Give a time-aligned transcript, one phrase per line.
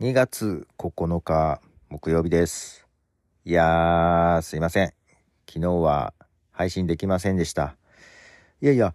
[0.00, 2.86] 2月9日木曜日です。
[3.44, 4.94] いやー、すいません。
[5.46, 6.14] 昨日は
[6.52, 7.76] 配信できませんでした。
[8.62, 8.94] いやいや、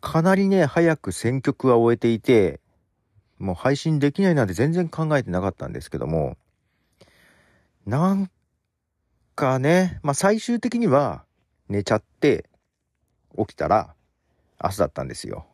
[0.00, 2.58] かなりね、早く選曲は終えていて、
[3.38, 6.36] もう配信できないなんて全然考えてなかったんですけども、
[7.86, 8.28] なん
[9.36, 11.24] かね、まあ最終的には
[11.68, 12.50] 寝ちゃって
[13.38, 13.94] 起きたら
[14.58, 15.46] 朝だったんですよ。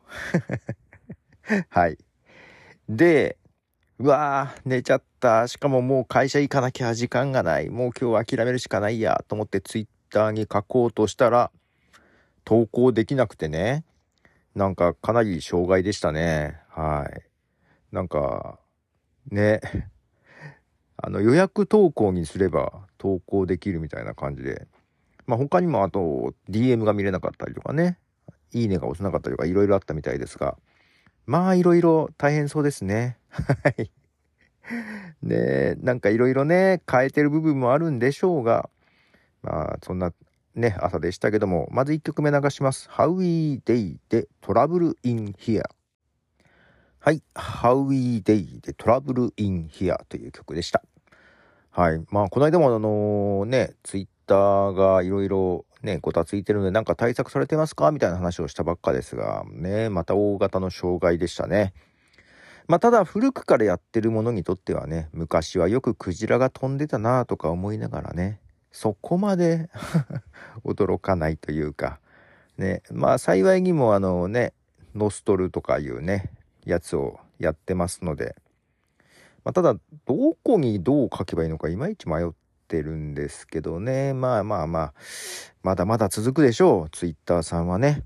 [1.69, 1.99] はい。
[2.89, 3.37] で、
[4.01, 5.49] うわー、寝ちゃった。
[5.49, 7.69] しかももう会社行かなきゃ時間がない。
[7.69, 11.51] もう今日諦めるしかないやと思ってツイッターに書こうとしたら、
[12.45, 13.85] 投稿できなくてね。
[14.55, 16.61] なんかかなり障害でしたね。
[16.69, 17.23] はい。
[17.91, 18.61] なんか、
[19.33, 19.61] ね。
[20.97, 24.69] あの予約投稿にすれば投稿できるみたいな感じで。
[25.27, 27.99] まあ他にもあと DM が見れなかったりとかね。
[28.53, 30.57] いいねが押せなかったりとかいろいろあったみたいですが。
[31.27, 33.19] まあいろいろ大変そうですね。
[33.31, 33.91] はい。
[35.23, 38.69] ねなんかいろいろね、変えてる部分もあるんでしょうが、
[39.43, 40.13] まあそんな
[40.55, 42.89] ね、朝でしたけども、まず1曲目流します。
[42.93, 45.63] How We Day で Trouble in Here。
[46.99, 47.23] はい。
[47.35, 50.83] How We Day で Trouble in Here という曲でした。
[51.71, 52.05] はい。
[52.11, 57.93] まあこの間もあのね、ツイッターがいろいろね、ごたついてるので、なんか対策されてますか？
[57.93, 61.73] みたいな話をしたばっかですが、ね、また大型の障害でしたね。
[62.69, 68.41] まあ、ただ古くからやってるものにとってはね、昔はよくクジラが飛んでたなとか思いながらね、
[68.71, 69.71] そこまで
[70.67, 71.99] 驚かないというか、
[72.59, 74.53] ね、まあ幸いにもあのね、
[74.95, 76.31] ノストルとかいうね、
[76.67, 78.37] やつをやってますので、
[79.45, 79.75] まあ、ただ、
[80.05, 82.29] どこにどう書けばいいのかいまいち迷っ
[82.69, 84.95] てるんですけどね、まあまあまあ、
[85.63, 88.03] まだまだ続くでしょう、ツイッターさんはね。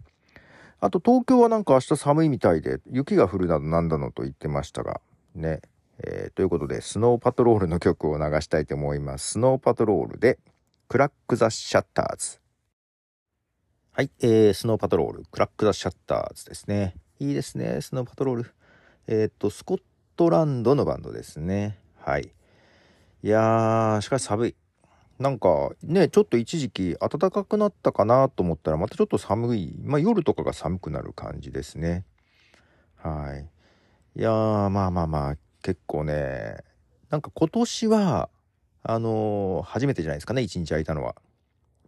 [0.85, 5.01] あと東京はなんか明日寒いみたいで雪が降るなどなんだのと言ってましたが
[5.37, 5.63] ね、
[5.99, 9.35] えーということでスノーパトロールの曲を流したいと思います。
[9.35, 10.41] スノーパトロールで
[10.89, 12.41] Crack the Shutters。
[13.93, 16.97] はい、えー、スノーパトロール Crack the Shutters ですね。
[17.21, 18.51] いいですねスノーパトロール。
[19.07, 19.83] えっ、とスコッ
[20.17, 21.79] トランドのバンドですね。
[22.01, 22.33] はい。
[23.23, 24.57] いやーしかし寒い。
[25.23, 29.79] なんかねちょっと一時期暖かくなったかなと思ったらまたちょっと寒い。
[29.85, 32.05] まあ夜とかが寒くなる感じですね。
[32.97, 34.19] はい。
[34.19, 36.57] いやーまあまあまあ結構ね
[37.09, 38.31] なんか今年は
[38.83, 41.15] あのー初めてじゃないですかね一日空いたのは。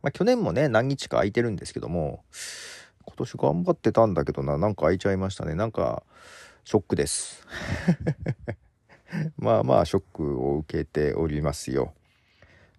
[0.01, 2.23] まあ去年もね何日か空いてるんですけども
[3.05, 5.57] 今年頑張ってたんだけどななんか空いちゃいましたね。
[5.57, 6.05] なんか
[6.63, 7.45] ショックです。
[9.39, 11.95] まあまあショックを受けておりますよ。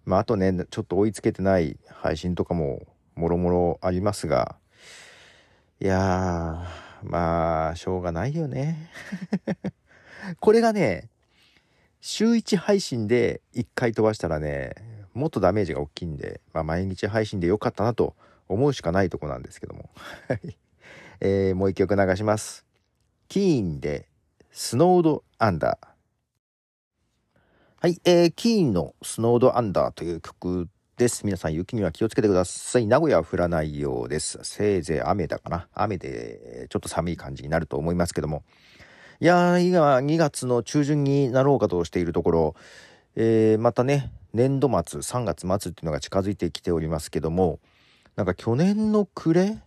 [0.06, 2.86] まあ、あとね、ちょっと追いつけてない配信とかも
[3.16, 4.56] もろもろありますが、
[5.80, 8.88] いやー、まあ、しょうがないよね。
[10.38, 11.10] これがね、
[12.00, 14.74] 週1配信で1回飛ばしたらね、
[15.12, 18.14] もっとダメージが大きいんで、まあ、毎日配信でよかったなと
[18.48, 19.90] 思うしかないとこなんですけども。
[21.20, 22.64] えーもう一曲流します。
[23.28, 24.06] キーンで、
[24.52, 25.95] スノードアンダー。
[27.86, 31.24] はい、えー、キーンのスノードアンダーという曲です。
[31.24, 32.86] 皆さん雪には気をつけてください。
[32.88, 34.40] 名古屋は降らないようです。
[34.42, 35.68] せいぜい雨だかな。
[35.72, 38.42] 雨でちょっと寒い感じになると思いますけども。
[39.20, 42.54] いやー、今2月の中旬になろうかとしているところ、
[43.14, 47.60] えーまたね、年度末、3月末っていうのが近づいてきておりますけども、
[48.16, 49.58] なんか去年の暮れ、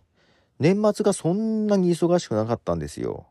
[0.58, 3.28] 年末がそんなに忙しくなかったんですよ。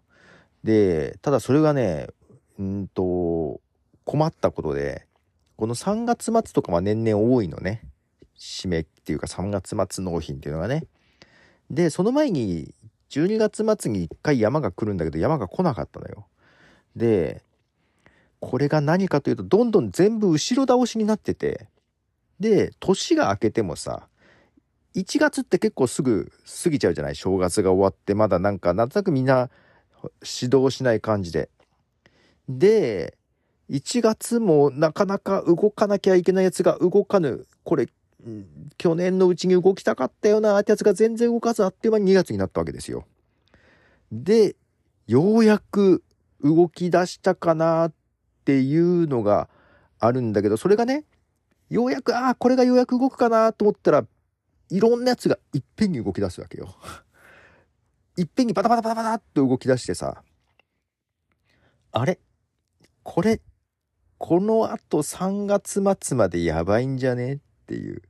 [0.64, 2.08] で、ただそれがね、
[2.58, 3.62] うんと、
[4.10, 5.06] 困ったことで、
[5.56, 7.84] この3月末とかは年々多いのね。
[8.40, 10.88] 締めっていうか3月末納品っていうのがね。
[11.70, 12.74] で、その前に
[13.12, 16.26] 12月末に1回山が来るんだけど山が来なかったのよ。
[16.96, 17.44] で、
[18.40, 21.68] これが何かというとどんどん全部後ろ倒しになってて、
[22.40, 24.08] で、年が明けてもさ、
[24.96, 26.32] 1月って結構すぐ
[26.64, 27.16] 過ぎちゃうじゃない？
[27.16, 29.52] 正月が終わってまだなんかなんとなくみんな
[30.24, 31.50] 指導しない感じで。
[32.48, 33.19] で、
[33.70, 37.46] 1月もなかなか動かなきゃいけないやつが動かぬ。
[37.64, 37.88] これ、
[38.78, 43.06] 去年のうちに動きたかったよなってやつが全然動かずあっという間に2月になったわけですよ。
[44.12, 44.56] で、
[45.08, 46.04] ようやく
[46.42, 47.94] 動き出したかなっ
[48.46, 49.50] ていうのが
[50.00, 51.06] あるんだけど、それがね、
[51.70, 54.06] ようやく、ああ、これがようやく動くかなと思ったら、
[54.72, 56.76] いろんなやつがいっぺんに動き出すわけよ。
[58.18, 60.24] いっぺんにバタバタバタバタっと動き出してさ、
[61.92, 62.20] あれ？
[63.04, 63.42] これ、
[64.20, 67.36] このあと3月末までやばいんじゃね？
[67.36, 67.38] っ
[67.68, 68.04] ていう。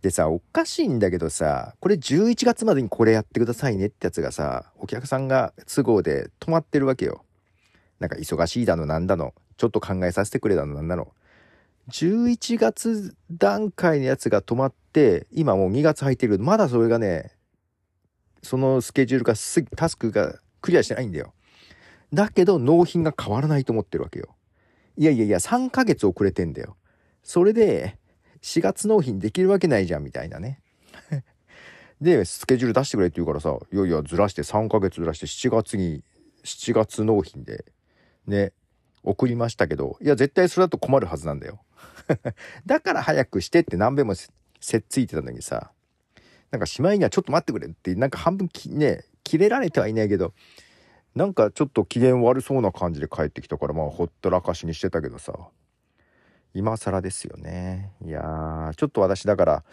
[0.00, 7.24] でさ、おかしいんだけどさ、これ11月までにこれやってくださいねってやつがさ、お客さんが都合で止まってるわけよ。
[7.98, 11.12] なんか忙しいだのなんだの、ちょっと考えさせてくれたのなんなの。
[11.90, 17.32] 11月段階のやつが止まって、今もう2月入ってるけど、まだそれがね、
[18.42, 19.34] そのスケジュールが
[19.76, 21.32] タスクがクリアしてないんだよ。
[22.12, 24.35] だけど納品が変わらないと思ってるわけよ。
[24.96, 26.76] いやいやいや、3ヶ月遅れてんだよ。
[27.22, 27.98] それで、
[28.42, 30.60] 4月納品できるわけないじゃん、みたいなね。
[32.00, 36.02] で、スケジュール出してくれって言うからさ、いやいや、ずらして3ヶ月ずらして7月に、
[36.44, 37.64] 7月納品で、
[38.26, 38.52] ね、
[39.02, 41.62] 送りましたけど、いや、絶対それだと困るはずなんだよ。
[42.66, 45.72] だから早くしてって何べんもせっついてたのにさ、
[46.50, 50.32] なんかしまいにはちょっと待ってくれって、なんか半分ね、切れられてはいないけど、
[51.16, 55.32] なんかちょっと機嫌悪そうな感じで帰ってきたから、まあほったらかしにしてたけどさ、
[56.52, 57.92] 今更ですよね。
[58.04, 59.64] いやー、ちょっと私だから、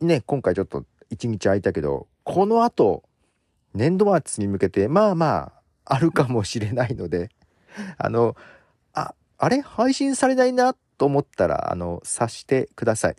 [0.00, 3.02] ね、今回ちょっと一日空いたけど、この後、
[3.74, 5.52] 年度末に向けて、まあま
[5.84, 7.28] あ、あるかもしれないので、
[7.98, 8.34] あの、
[8.94, 9.60] あ、あれ？
[9.60, 13.16] 配信されないなと思ったら、あの、察してください。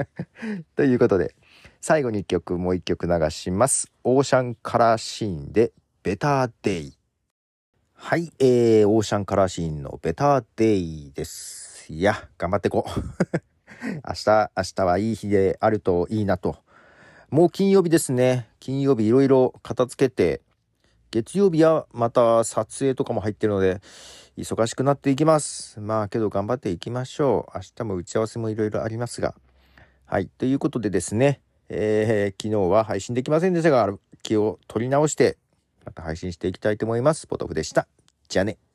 [0.76, 1.34] ということで、
[1.82, 3.92] 最後に一曲、もう一曲流します。
[4.02, 5.72] オーシャンカラーシーンで、
[6.08, 6.94] ベターデイ。
[7.92, 11.92] はい、えー、オーシャンカラーシーンのベターデイです。
[11.92, 13.00] いや、頑張ってこう。
[14.08, 16.56] 明日、明日はいい日であるといいなと。
[17.28, 18.48] もう金曜日ですね。
[18.58, 20.40] 金曜日いろいろ片付けて、
[21.10, 23.82] 月曜日はまた撮影とかも入ってるので、
[24.38, 25.78] 忙しくなっていきます。
[25.78, 27.58] まあけど頑張っていきましょう。
[27.58, 29.34] 明日も打ち合わせもいろいろありますが。
[30.06, 30.28] はい。
[30.38, 35.36] ということでですね、えー、昨日は配信できませんでしたが、気を取り直して、
[35.88, 37.26] また配信していきたいと思います。
[37.26, 37.88] ポトフでした。
[38.28, 38.67] じゃあね。